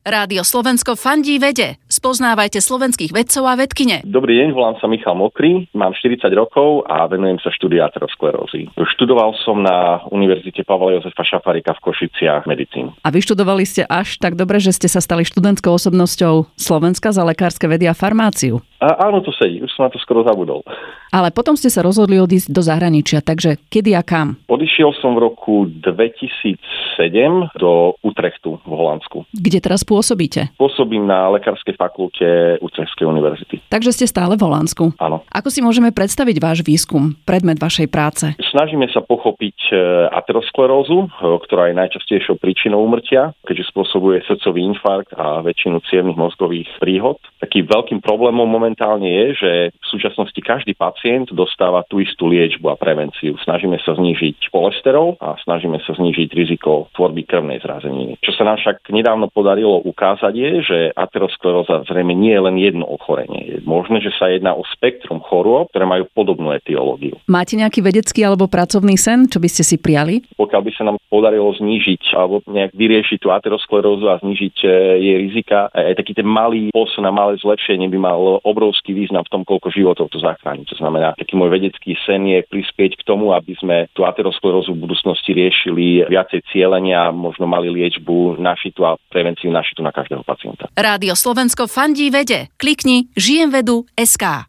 [0.00, 1.76] Rádio Slovensko fandí vede.
[1.84, 4.00] Spoznávajte slovenských vedcov a vedkine.
[4.08, 8.72] Dobrý deň, volám sa Michal Mokrý, mám 40 rokov a venujem sa štúdiu aterosklerózy.
[8.80, 12.96] Študoval som na Univerzite Pavla Jozefa Šafarika v Košiciach medicín.
[13.04, 17.68] A vyštudovali ste až tak dobre, že ste sa stali študentskou osobnosťou Slovenska za lekárske
[17.68, 18.64] vedy a farmáciu.
[18.80, 20.64] A áno, to sedí, už som na to skoro zabudol.
[21.10, 24.38] Ale potom ste sa rozhodli odísť do zahraničia, takže kedy a kam?
[24.46, 26.54] Odišiel som v roku 2007
[27.58, 29.26] do Utrechtu v Holandsku.
[29.34, 30.54] Kde teraz pôsobíte?
[30.54, 33.58] Pôsobím na lekárskej fakulte Utrechtskej univerzity.
[33.66, 34.94] Takže ste stále v Holandsku.
[35.02, 35.26] Áno.
[35.34, 38.30] Ako si môžeme predstaviť váš výskum, predmet vašej práce?
[38.54, 39.74] Snažíme sa pochopiť e,
[40.14, 41.08] aterosklerózu, e,
[41.42, 47.18] ktorá je najčastejšou príčinou umrtia, keďže spôsobuje srdcový infarkt a väčšinu cievnych mozgových príhod.
[47.42, 50.99] Takým veľkým problémom momentálne je, že v súčasnosti každý pacient
[51.32, 53.36] dostáva tú istú liečbu a prevenciu.
[53.40, 58.20] Snažíme sa znížiť cholesterol a snažíme sa znížiť riziko tvorby krvnej zrazeniny.
[58.20, 62.84] Čo sa nám však nedávno podarilo ukázať je, že ateroskleróza zrejme nie je len jedno
[62.84, 63.40] ochorenie.
[63.48, 67.16] Je možné, že sa jedná o spektrum chorôb, ktoré majú podobnú etiológiu.
[67.30, 70.20] Máte nejaký vedecký alebo pracovný sen, čo by ste si prijali?
[70.36, 74.68] Pokiaľ by sa nám podarilo znížiť alebo nejak vyriešiť tú aterosklerózu a znížiť e,
[75.00, 79.32] jej rizika, aj taký ten malý posun a malé zlepšenie by mal obrovský význam v
[79.32, 80.66] tom, koľko životov to zachráni.
[80.66, 84.82] To znamená, taký môj vedecký sen je prispieť k tomu, aby sme tú aterosklerózu v
[84.88, 90.66] budúcnosti riešili viacej cieľenia, možno mali liečbu našitu a prevenciu našitu na každého pacienta.
[90.74, 92.48] Rádio Slovensko fandí vede.
[92.56, 94.48] Klikni žijem vedu SK.